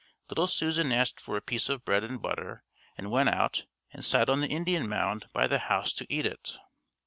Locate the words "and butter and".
2.03-3.11